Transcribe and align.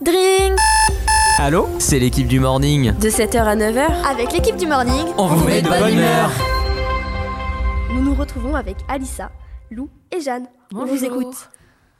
Drink 0.00 0.56
Allô 1.38 1.66
C'est 1.78 1.98
l'équipe 1.98 2.28
du 2.28 2.38
morning. 2.40 2.92
De 2.98 3.08
7h 3.08 3.38
à 3.42 3.56
9h, 3.56 4.06
Avec 4.08 4.32
l'équipe 4.32 4.56
du 4.56 4.66
morning, 4.66 5.06
On 5.16 5.26
vous 5.26 5.44
met 5.46 5.60
de 5.60 5.68
bonne 5.68 5.92
humeur. 5.92 6.30
nous 7.92 8.02
nous 8.02 8.14
retrouvons 8.14 8.54
avec 8.54 8.76
Alissa, 8.88 9.30
Lou 9.70 9.88
et 10.12 10.20
Jeanne. 10.20 10.46
On 10.74 10.84
vous 10.84 11.04
écoute. 11.04 11.48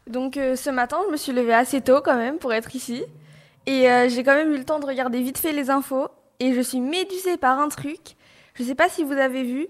Donc 0.09 0.37
euh, 0.37 0.55
ce 0.55 0.71
matin, 0.71 0.99
je 1.07 1.13
me 1.13 1.17
suis 1.17 1.33
levée 1.33 1.55
assez 1.55 1.81
tôt 1.81 2.01
quand 2.05 2.17
même 2.17 2.39
pour 2.39 2.53
être 2.53 2.75
ici. 2.77 3.03
Et 3.67 3.91
euh, 3.91 4.09
j'ai 4.09 4.23
quand 4.23 4.35
même 4.35 4.53
eu 4.53 4.59
le 4.59 4.65
temps 4.65 4.79
de 4.79 4.87
regarder 4.87 5.21
vite 5.21 5.39
fait 5.39 5.53
les 5.53 5.69
infos. 5.71 6.09
Et 6.41 6.55
je 6.55 6.61
suis 6.61 6.81
médusée 6.81 7.37
par 7.37 7.59
un 7.59 7.69
truc. 7.69 8.15
Je 8.55 8.63
sais 8.63 8.77
pas 8.77 8.89
si 8.89 9.03
vous 9.03 9.13
avez 9.13 9.43
vu, 9.43 9.67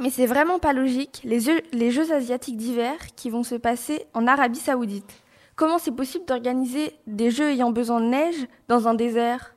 mais 0.00 0.10
c'est 0.10 0.26
vraiment 0.26 0.58
pas 0.60 0.72
logique. 0.72 1.20
Les 1.24 1.40
jeux, 1.40 1.60
les 1.72 1.90
jeux 1.90 2.12
asiatiques 2.12 2.56
d'hiver 2.56 2.94
qui 3.16 3.28
vont 3.28 3.42
se 3.42 3.56
passer 3.56 4.06
en 4.14 4.26
Arabie 4.28 4.58
Saoudite. 4.60 5.12
Comment 5.60 5.78
c'est 5.78 5.92
possible 5.94 6.24
d'organiser 6.24 6.94
des 7.06 7.30
jeux 7.30 7.50
ayant 7.50 7.70
besoin 7.70 8.00
de 8.00 8.06
neige 8.06 8.46
dans 8.68 8.88
un 8.88 8.94
désert? 8.94 9.54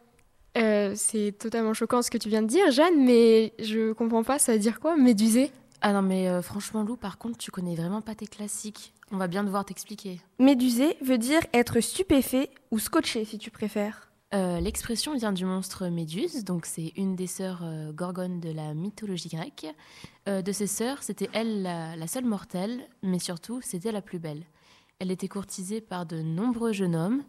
Euh, 0.57 0.91
c'est 0.97 1.31
totalement 1.39 1.73
choquant 1.73 2.01
ce 2.01 2.11
que 2.11 2.17
tu 2.17 2.27
viens 2.27 2.41
de 2.41 2.47
dire, 2.47 2.71
Jeanne, 2.71 3.05
mais 3.05 3.53
je 3.57 3.93
comprends 3.93 4.25
pas, 4.25 4.37
ça 4.37 4.51
veut 4.51 4.59
dire 4.59 4.81
quoi, 4.81 4.97
médusé? 4.97 5.49
Ah 5.79 5.93
non, 5.93 6.01
mais 6.01 6.27
euh, 6.27 6.41
franchement, 6.41 6.83
Lou, 6.83 6.97
par 6.97 7.17
contre, 7.17 7.37
tu 7.37 7.51
connais 7.51 7.75
vraiment 7.75 8.01
pas 8.01 8.15
tes 8.15 8.27
classiques. 8.27 8.93
On 9.13 9.17
va 9.17 9.27
bien 9.27 9.45
devoir 9.45 9.63
t'expliquer. 9.63 10.19
Médusé 10.39 10.97
veut 11.01 11.17
dire 11.17 11.39
être 11.53 11.79
stupéfait 11.79 12.49
ou 12.71 12.79
scotché 12.79 13.23
si 13.23 13.37
tu 13.37 13.49
préfères. 13.49 14.11
Euh, 14.33 14.59
L'expression 14.59 15.15
vient 15.15 15.31
du 15.31 15.45
monstre 15.45 15.87
Méduse, 15.87 16.43
donc 16.43 16.65
c'est 16.65 16.91
une 16.97 17.15
des 17.15 17.27
sœurs 17.27 17.61
euh, 17.63 17.93
gorgones 17.93 18.41
de 18.41 18.51
la 18.51 18.73
mythologie 18.73 19.29
grecque. 19.29 19.67
Euh, 20.27 20.41
de 20.41 20.51
ses 20.51 20.67
sœurs, 20.67 21.01
c'était 21.01 21.29
elle 21.31 21.61
la, 21.61 21.95
la 21.95 22.07
seule 22.07 22.25
mortelle, 22.25 22.81
mais 23.03 23.19
surtout, 23.19 23.61
c'était 23.61 23.93
la 23.93 24.01
plus 24.01 24.19
belle. 24.19 24.43
Elle 25.03 25.11
était 25.11 25.27
courtisée 25.27 25.81
par 25.81 26.05
de 26.05 26.21
nombreux 26.21 26.71
jeunes 26.71 26.95
hommes, 26.95 27.23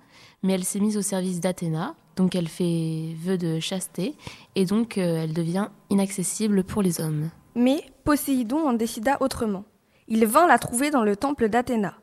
mais 0.44 0.52
elle 0.52 0.62
s'est 0.62 0.78
mise 0.78 0.96
au 0.96 1.02
service 1.02 1.40
d'Athéna, 1.40 1.96
donc 2.14 2.36
elle 2.36 2.46
fait 2.46 3.16
vœu 3.20 3.36
de 3.36 3.58
chasteté, 3.58 4.14
et 4.54 4.64
donc 4.64 4.96
euh, 4.96 5.24
elle 5.24 5.32
devient 5.32 5.70
inaccessible 5.90 6.62
pour 6.62 6.82
les 6.82 7.00
hommes. 7.00 7.30
Mais 7.56 7.84
Poséidon 8.04 8.68
en 8.68 8.74
décida 8.74 9.16
autrement. 9.18 9.64
Il 10.06 10.24
vint 10.24 10.46
la 10.46 10.60
trouver 10.60 10.92
dans 10.92 11.02
le 11.02 11.16
temple 11.16 11.48
d'Athéna. 11.48 11.94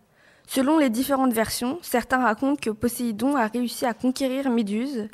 Selon 0.45 0.77
les 0.77 0.89
différentes 0.89 1.31
versions, 1.31 1.79
certains 1.81 2.21
racontent 2.21 2.59
que 2.61 2.71
Poséidon 2.71 3.37
a 3.37 3.47
réussi 3.47 3.85
à 3.85 3.93
conquérir 3.93 4.49
Méduse. 4.49 5.07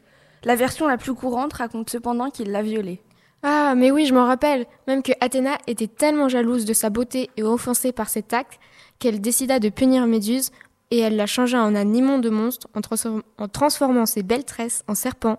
La 0.43 0.55
version 0.55 0.87
la 0.87 0.97
plus 0.97 1.13
courante 1.13 1.53
raconte 1.53 1.91
cependant 1.91 2.31
qu'il 2.31 2.49
l'a 2.49 2.63
violée. 2.63 3.03
Ah, 3.43 3.75
mais 3.75 3.91
oui, 3.91 4.05
je 4.05 4.13
m'en 4.13 4.25
rappelle. 4.25 4.65
Même 4.87 5.03
que 5.03 5.11
Athéna 5.21 5.57
était 5.67 5.87
tellement 5.87 6.27
jalouse 6.27 6.65
de 6.65 6.73
sa 6.73 6.89
beauté 6.89 7.29
et 7.37 7.43
offensée 7.43 7.91
par 7.91 8.09
cet 8.09 8.33
acte 8.33 8.59
qu'elle 8.99 9.21
décida 9.21 9.59
de 9.59 9.69
punir 9.69 10.07
Méduse 10.07 10.51
et 10.89 10.99
elle 10.99 11.15
la 11.15 11.27
changea 11.27 11.61
en 11.61 11.75
un 11.75 11.93
immonde 11.93 12.29
monstre 12.29 12.67
en, 12.73 12.79
transform- 12.79 13.21
en 13.37 13.47
transformant 13.47 14.05
ses 14.05 14.23
belles 14.23 14.45
tresses 14.45 14.83
en 14.87 14.95
serpent 14.95 15.37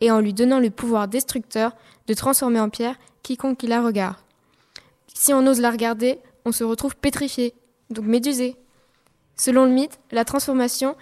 et 0.00 0.10
en 0.10 0.20
lui 0.20 0.34
donnant 0.34 0.58
le 0.60 0.70
pouvoir 0.70 1.08
destructeur 1.08 1.76
de 2.06 2.14
transformer 2.14 2.60
en 2.60 2.70
pierre 2.70 2.96
quiconque 3.22 3.58
qui 3.58 3.66
la 3.66 3.82
regarde. 3.82 4.16
Si 5.14 5.32
on 5.32 5.46
ose 5.46 5.60
la 5.60 5.70
regarder, 5.70 6.18
on 6.44 6.52
se 6.52 6.64
retrouve 6.64 6.96
pétrifié, 6.96 7.54
donc 7.90 8.06
médusé. 8.06 8.56
Selon 9.36 9.64
le 9.64 9.70
mythe, 9.70 10.00
la 10.10 10.24
transformation 10.24 10.96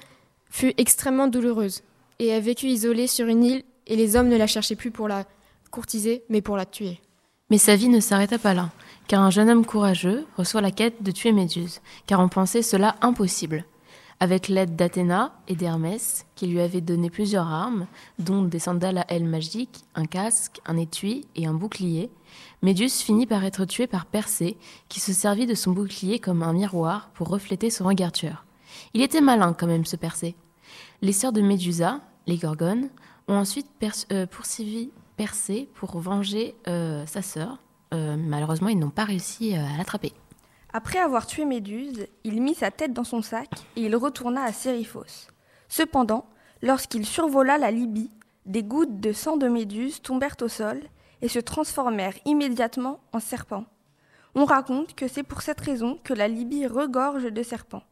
fut 0.50 0.74
extrêmement 0.76 1.28
douloureuse 1.28 1.82
et 2.18 2.34
a 2.34 2.40
vécu 2.40 2.66
isolée 2.66 3.06
sur 3.06 3.26
une 3.26 3.44
île 3.44 3.62
et 3.86 3.96
les 3.96 4.16
hommes 4.16 4.28
ne 4.28 4.36
la 4.36 4.46
cherchaient 4.46 4.76
plus 4.76 4.90
pour 4.90 5.08
la 5.08 5.24
courtiser, 5.76 6.24
mais 6.30 6.40
pour 6.40 6.56
la 6.56 6.64
tuer. 6.64 7.02
Mais 7.50 7.58
sa 7.58 7.76
vie 7.76 7.90
ne 7.90 8.00
s'arrêta 8.00 8.38
pas 8.38 8.54
là, 8.54 8.70
car 9.08 9.20
un 9.20 9.28
jeune 9.28 9.50
homme 9.50 9.66
courageux 9.66 10.24
reçoit 10.38 10.62
la 10.62 10.70
quête 10.70 11.02
de 11.02 11.10
tuer 11.10 11.32
Méduse, 11.32 11.82
car 12.06 12.20
on 12.20 12.30
pensait 12.30 12.62
cela 12.62 12.96
impossible. 13.02 13.66
Avec 14.18 14.48
l'aide 14.48 14.74
d'Athéna 14.74 15.38
et 15.48 15.54
d'Hermès, 15.54 16.24
qui 16.34 16.46
lui 16.46 16.62
avaient 16.62 16.80
donné 16.80 17.10
plusieurs 17.10 17.46
armes, 17.46 17.86
dont 18.18 18.40
des 18.40 18.58
sandales 18.58 18.96
à 18.96 19.12
ailes 19.12 19.26
magiques, 19.26 19.84
un 19.94 20.06
casque, 20.06 20.62
un 20.64 20.78
étui 20.78 21.26
et 21.36 21.46
un 21.46 21.52
bouclier, 21.52 22.10
Méduse 22.62 23.02
finit 23.02 23.26
par 23.26 23.44
être 23.44 23.66
tué 23.66 23.86
par 23.86 24.06
Persée, 24.06 24.56
qui 24.88 25.00
se 25.00 25.12
servit 25.12 25.44
de 25.44 25.54
son 25.54 25.72
bouclier 25.72 26.20
comme 26.20 26.42
un 26.42 26.54
miroir 26.54 27.10
pour 27.12 27.28
refléter 27.28 27.68
son 27.68 27.84
regard 27.84 28.12
tueur. 28.12 28.46
Il 28.94 29.02
était 29.02 29.20
malin 29.20 29.52
quand 29.52 29.66
même, 29.66 29.84
ce 29.84 29.96
Persée. 29.96 30.36
Les 31.02 31.12
sœurs 31.12 31.34
de 31.34 31.42
Médusa, 31.42 32.00
les 32.26 32.38
Gorgones, 32.38 32.88
ont 33.28 33.34
ensuite 33.34 33.66
euh, 34.10 34.24
poursuivi 34.26 34.90
Persée 35.16 35.68
pour 35.74 35.98
venger 35.98 36.54
euh, 36.68 37.06
sa 37.06 37.22
sœur. 37.22 37.58
Euh, 37.94 38.16
malheureusement, 38.18 38.68
ils 38.68 38.78
n'ont 38.78 38.90
pas 38.90 39.04
réussi 39.04 39.56
euh, 39.56 39.60
à 39.60 39.78
l'attraper. 39.78 40.12
Après 40.72 40.98
avoir 40.98 41.26
tué 41.26 41.44
Méduse, 41.44 42.06
il 42.24 42.42
mit 42.42 42.54
sa 42.54 42.70
tête 42.70 42.92
dans 42.92 43.04
son 43.04 43.22
sac 43.22 43.48
et 43.76 43.82
il 43.82 43.96
retourna 43.96 44.42
à 44.42 44.52
Séryphos. 44.52 45.28
Cependant, 45.68 46.26
lorsqu'il 46.62 47.06
survola 47.06 47.56
la 47.56 47.70
Libye, 47.70 48.10
des 48.44 48.62
gouttes 48.62 49.00
de 49.00 49.12
sang 49.12 49.36
de 49.36 49.48
Méduse 49.48 50.02
tombèrent 50.02 50.36
au 50.42 50.48
sol 50.48 50.80
et 51.22 51.28
se 51.28 51.38
transformèrent 51.38 52.18
immédiatement 52.26 53.00
en 53.12 53.20
serpents. 53.20 53.64
On 54.34 54.44
raconte 54.44 54.94
que 54.94 55.08
c'est 55.08 55.22
pour 55.22 55.40
cette 55.40 55.60
raison 55.60 55.98
que 56.04 56.12
la 56.12 56.28
Libye 56.28 56.66
regorge 56.66 57.32
de 57.32 57.42
serpents. 57.42 57.84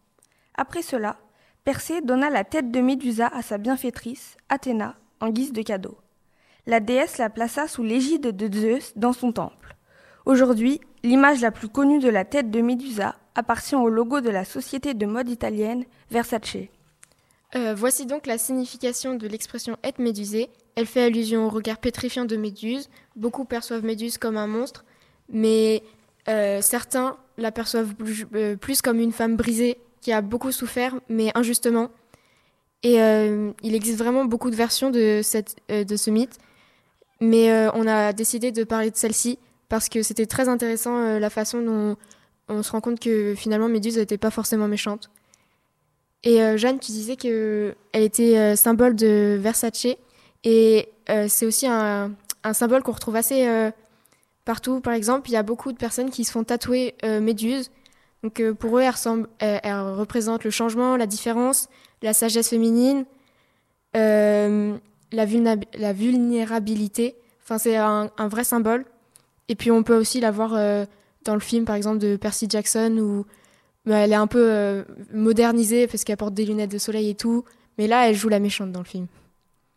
Après 0.55 0.83
cela, 0.83 1.17
Persée 1.65 2.03
donna 2.03 2.29
la 2.29 2.45
tête 2.45 2.71
de 2.71 2.81
Médusa 2.81 3.27
à 3.27 3.41
sa 3.41 3.57
bienfaitrice, 3.57 4.37
Athéna, 4.51 4.97
en 5.21 5.31
guise 5.31 5.55
de 5.55 5.63
cadeau. 5.63 5.97
La 6.67 6.81
déesse 6.81 7.19
la 7.19 7.29
plaça 7.29 7.69
sous 7.69 7.83
l'égide 7.83 8.35
de 8.35 8.59
Zeus 8.59 8.93
dans 8.97 9.13
son 9.13 9.33
temple. 9.33 9.77
Aujourd'hui, 10.25 10.81
l'image 11.03 11.43
la 11.43 11.51
plus 11.51 11.69
connue 11.69 11.99
de 11.99 12.09
la 12.09 12.25
tête 12.25 12.51
de 12.51 12.63
Médusa 12.63 13.17
appartient 13.35 13.75
au 13.75 13.91
logo 13.91 14.23
de 14.23 14.31
la 14.31 14.47
société 14.47 14.95
de 14.95 15.05
mode 15.05 15.29
italienne 15.29 15.85
Versace. 16.11 16.57
Euh, 17.55 17.75
voici 17.77 18.07
donc 18.07 18.27
la 18.27 18.39
signification 18.39 19.15
de 19.15 19.29
l'expression 19.29 19.77
être 19.85 19.99
médusé. 19.99 20.49
Elle 20.75 20.87
fait 20.87 21.03
allusion 21.03 21.47
au 21.47 21.51
regard 21.51 21.77
pétrifiant 21.77 22.25
de 22.25 22.37
Méduse. 22.37 22.89
Beaucoup 23.15 23.45
perçoivent 23.45 23.85
Méduse 23.85 24.17
comme 24.17 24.39
un 24.39 24.47
monstre, 24.47 24.87
mais 25.29 25.83
euh, 26.29 26.63
certains 26.63 27.19
la 27.37 27.53
perçoivent 27.53 27.95
plus, 27.95 28.27
euh, 28.35 28.57
plus 28.57 28.81
comme 28.81 29.01
une 29.01 29.13
femme 29.13 29.37
brisée 29.37 29.79
qui 30.01 30.13
a 30.13 30.23
beaucoup 30.23 30.51
souffert, 30.51 30.95
mais 31.11 31.31
injustement. 31.35 31.91
Et 32.83 32.99
il 33.63 33.75
existe 33.75 33.97
vraiment 33.97 34.27
beaucoup 34.27 34.51
de 34.51 34.57
versions 34.57 34.91
de 34.91 35.23
ce 35.23 36.11
mythe, 36.11 36.39
mais 37.25 37.51
euh, 37.51 37.71
on 37.73 37.87
a 37.87 38.13
décidé 38.13 38.53
de 38.53 38.65
parler 38.65 38.91
de 38.91 38.97
celle-ci 38.97 39.39
parce 39.69 39.89
que 39.89 40.03
c'était 40.03 40.27
très 40.27 40.49
intéressant 40.49 40.99
euh, 40.99 41.19
la 41.19 41.31
façon 41.31 41.63
dont 41.63 41.97
on 42.49 42.63
se 42.63 42.71
rend 42.71 42.83
compte 42.83 43.01
que 43.01 43.35
finalement 43.35 43.69
Méduse 43.69 43.97
n'était 43.97 44.19
pas 44.19 44.31
forcément 44.31 44.69
méchante. 44.69 45.11
Et 46.23 46.43
euh, 46.43 46.59
Jeanne, 46.59 46.79
tu 46.79 46.93
disais 46.93 47.17
que 47.17 47.75
elle 47.93 48.03
était 48.03 48.57
symbole 48.57 48.95
de 48.95 49.39
Versace, 49.41 49.87
et 50.45 50.89
c'est 51.29 51.47
aussi 51.47 51.67
un, 51.67 52.13
symbole 52.53 52.83
qu'on 52.83 52.93
retrouve 52.93 53.17
assez 53.17 53.49
partout. 54.45 54.81
Par 54.81 54.93
exemple, 54.93 55.31
il 55.31 55.33
y 55.33 55.37
a 55.37 55.43
beaucoup 55.43 55.73
de 55.73 55.79
personnes 55.79 56.11
qui 56.11 56.25
se 56.25 56.33
font 56.33 56.45
tatouer 56.45 56.95
Méduse. 57.03 57.71
Donc 58.23 58.43
pour 58.53 58.79
eux, 58.79 58.83
elle, 58.83 58.91
ressemble, 58.91 59.29
elle, 59.39 59.81
représente 59.81 60.45
le 60.45 60.51
changement, 60.51 60.97
la 60.97 61.07
différence, 61.07 61.69
la 62.03 62.13
sagesse 62.13 62.51
féminine, 62.51 63.07
la, 65.15 65.27
vulna- 65.27 65.63
la 65.79 65.93
vulnérabilité. 65.93 67.17
Enfin, 67.43 67.59
c'est 67.59 67.77
un, 67.77 68.11
un 68.17 68.29
vrai 68.29 68.45
symbole. 68.45 68.85
Et 69.49 69.55
puis 69.55 69.71
on 69.71 69.83
peut 69.83 69.97
aussi 69.97 70.21
la 70.21 70.31
voir 70.31 70.55
euh, 70.55 70.85
dans 71.25 71.35
le 71.35 71.41
film, 71.41 71.65
par 71.65 71.77
exemple, 71.77 71.99
de 71.99 72.17
Percy 72.17 72.47
Jackson, 72.49 72.97
où 72.99 73.27
bah, 73.85 73.97
elle 73.99 74.13
est 74.13 74.17
un 74.17 74.27
peu 74.27 74.47
euh, 74.51 74.85
modernisée 75.13 75.87
parce 75.87 76.05
qu'elle 76.05 76.17
porte 76.17 76.35
des 76.35 76.47
lunettes 76.47 76.71
de 76.71 76.79
soleil 76.79 77.11
et 77.11 77.15
tout. 77.15 77.45
Mais 77.77 77.87
là, 77.87 78.09
elle 78.09 78.15
joue 78.15 78.29
la 78.29 78.41
méchante 78.41 78.73
dans 78.73 78.81
le 78.81 78.87
film. 78.87 79.07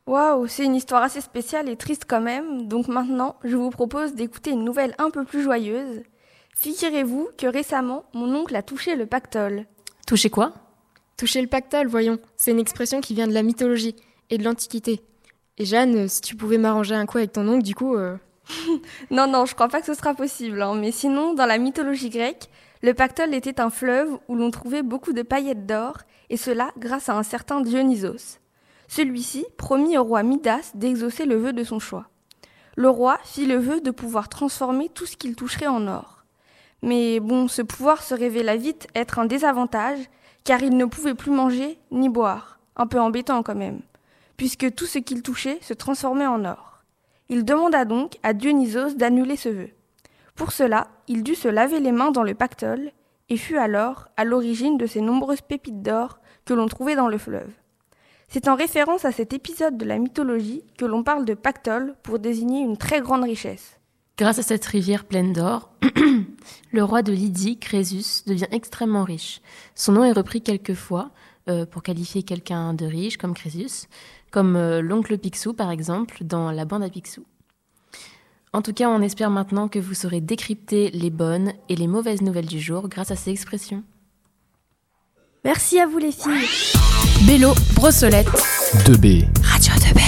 Waouh, 0.05 0.47
c'est 0.47 0.63
une 0.63 0.75
histoire 0.75 1.03
assez 1.03 1.19
spéciale 1.19 1.67
et 1.67 1.75
triste 1.75 2.05
quand 2.07 2.21
même. 2.21 2.67
Donc 2.67 2.87
maintenant, 2.87 3.35
je 3.43 3.57
vous 3.57 3.69
propose 3.69 4.13
d'écouter 4.13 4.51
une 4.51 4.63
nouvelle 4.63 4.95
un 4.99 5.09
peu 5.09 5.25
plus 5.25 5.43
joyeuse. 5.43 6.01
Figurez-vous 6.57 7.29
que 7.37 7.45
récemment, 7.47 8.05
mon 8.13 8.33
oncle 8.33 8.55
a 8.55 8.61
touché 8.61 8.95
le 8.95 9.05
pactole. 9.05 9.65
Touché 10.07 10.29
quoi? 10.29 10.53
Toucher 11.17 11.41
le 11.41 11.47
pactole, 11.47 11.87
voyons. 11.87 12.19
C'est 12.37 12.51
une 12.51 12.59
expression 12.59 13.01
qui 13.01 13.13
vient 13.15 13.27
de 13.27 13.33
la 13.33 13.43
mythologie 13.43 13.95
et 14.29 14.37
de 14.37 14.43
l'Antiquité. 14.43 15.01
Et 15.57 15.65
Jeanne, 15.65 15.95
euh, 15.95 16.07
si 16.07 16.21
tu 16.21 16.35
pouvais 16.35 16.57
m'arranger 16.57 16.95
un 16.95 17.05
coup 17.05 17.17
avec 17.17 17.33
ton 17.33 17.47
oncle, 17.47 17.63
du 17.63 17.75
coup... 17.75 17.95
euh, 17.95 18.17
Non, 19.11 19.27
non, 19.27 19.45
je 19.45 19.55
crois 19.55 19.67
pas 19.67 19.79
que 19.79 19.85
ce 19.87 19.93
sera 19.93 20.13
possible. 20.13 20.61
hein. 20.61 20.75
Mais 20.75 20.91
sinon, 20.91 21.33
dans 21.33 21.45
la 21.45 21.57
mythologie 21.57 22.09
grecque, 22.09 22.49
le 22.83 22.93
pactole 22.93 23.33
était 23.33 23.59
un 23.59 23.69
fleuve 23.69 24.17
où 24.27 24.35
l'on 24.35 24.51
trouvait 24.51 24.83
beaucoup 24.83 25.13
de 25.13 25.23
paillettes 25.23 25.65
d'or, 25.65 25.97
et 26.29 26.37
cela 26.37 26.71
grâce 26.77 27.09
à 27.09 27.15
un 27.17 27.23
certain 27.23 27.61
Dionysos. 27.61 28.39
Celui-ci 28.87 29.45
promit 29.57 29.97
au 29.97 30.03
roi 30.03 30.23
Midas 30.23 30.71
d'exaucer 30.75 31.25
le 31.25 31.35
vœu 31.37 31.53
de 31.53 31.63
son 31.63 31.79
choix. 31.79 32.07
Le 32.75 32.89
roi 32.89 33.17
fit 33.23 33.45
le 33.47 33.57
vœu 33.57 33.81
de 33.81 33.91
pouvoir 33.91 34.29
transformer 34.29 34.89
tout 34.89 35.05
ce 35.05 35.17
qu'il 35.17 35.35
toucherait 35.35 35.67
en 35.67 35.87
or. 35.87 36.23
Mais 36.83 37.19
bon, 37.19 37.47
ce 37.47 37.63
pouvoir 37.63 38.03
se 38.03 38.13
révéla 38.13 38.55
vite 38.55 38.87
être 38.93 39.17
un 39.17 39.25
désavantage, 39.25 39.97
car 40.43 40.61
il 40.61 40.77
ne 40.77 40.85
pouvait 40.85 41.15
plus 41.15 41.31
manger 41.31 41.79
ni 41.91 42.07
boire. 42.07 42.59
Un 42.75 42.85
peu 42.85 42.99
embêtant 42.99 43.41
quand 43.41 43.55
même, 43.55 43.81
puisque 44.37 44.73
tout 44.75 44.85
ce 44.85 44.99
qu'il 44.99 45.21
touchait 45.21 45.59
se 45.61 45.73
transformait 45.73 46.27
en 46.27 46.45
or. 46.45 46.83
Il 47.29 47.43
demanda 47.43 47.83
donc 47.83 48.17
à 48.23 48.33
Dionysos 48.33 48.95
d'annuler 48.95 49.35
ce 49.35 49.49
vœu. 49.49 49.69
Pour 50.35 50.51
cela, 50.51 50.87
il 51.07 51.23
dut 51.23 51.35
se 51.35 51.47
laver 51.47 51.79
les 51.79 51.91
mains 51.91 52.11
dans 52.11 52.23
le 52.23 52.35
pactole, 52.35 52.91
et 53.29 53.37
fut 53.37 53.57
alors 53.57 54.07
à 54.15 54.23
l'origine 54.23 54.77
de 54.77 54.85
ces 54.85 55.01
nombreuses 55.01 55.41
pépites 55.41 55.81
d'or 55.81 56.19
que 56.45 56.53
l'on 56.53 56.67
trouvait 56.67 56.95
dans 56.95 57.09
le 57.09 57.17
fleuve. 57.17 57.51
C'est 58.29 58.47
en 58.47 58.55
référence 58.55 59.05
à 59.05 59.11
cet 59.11 59.33
épisode 59.33 59.77
de 59.77 59.85
la 59.85 59.97
mythologie 59.97 60.63
que 60.77 60.85
l'on 60.85 61.03
parle 61.03 61.25
de 61.25 61.33
pactole 61.33 61.95
pour 62.03 62.19
désigner 62.19 62.61
une 62.61 62.77
très 62.77 63.01
grande 63.01 63.23
richesse. 63.23 63.79
Grâce 64.17 64.39
à 64.39 64.43
cette 64.43 64.65
rivière 64.65 65.05
pleine 65.05 65.33
d'or, 65.33 65.71
le 66.71 66.83
roi 66.83 67.03
de 67.03 67.11
Lydie, 67.11 67.59
Crésus, 67.59 68.23
devient 68.25 68.47
extrêmement 68.51 69.03
riche. 69.03 69.41
Son 69.75 69.93
nom 69.93 70.03
est 70.03 70.11
repris 70.11 70.41
quelquefois 70.41 71.11
euh, 71.49 71.65
pour 71.65 71.83
qualifier 71.83 72.23
quelqu'un 72.23 72.73
de 72.73 72.85
riche 72.85 73.17
comme 73.17 73.33
Crésus, 73.33 73.87
comme 74.31 74.55
euh, 74.55 74.81
l'oncle 74.81 75.17
Picsou 75.17 75.53
par 75.53 75.71
exemple 75.71 76.23
dans 76.23 76.51
la 76.51 76.65
bande 76.65 76.83
à 76.83 76.89
Picsou. 76.89 77.25
En 78.53 78.61
tout 78.61 78.73
cas, 78.73 78.89
on 78.89 79.01
espère 79.01 79.29
maintenant 79.29 79.67
que 79.67 79.79
vous 79.79 79.93
saurez 79.93 80.21
décrypter 80.21 80.89
les 80.91 81.09
bonnes 81.09 81.53
et 81.69 81.75
les 81.75 81.87
mauvaises 81.87 82.21
nouvelles 82.21 82.45
du 82.45 82.59
jour 82.59 82.87
grâce 82.87 83.11
à 83.11 83.15
ces 83.15 83.31
expressions. 83.31 83.83
Merci 85.43 85.79
à 85.79 85.85
vous 85.85 85.97
les 85.97 86.11
filles. 86.11 86.47
Bélo, 87.27 87.53
Brossolette. 87.75 88.27
2B. 88.85 89.27
Radio 89.43 89.73
2B. 89.73 90.06